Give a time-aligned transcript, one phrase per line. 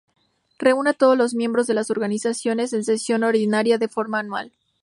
[0.57, 4.51] Reúne a todos los miembros de la Organización en sesión ordinaria, de forma anual.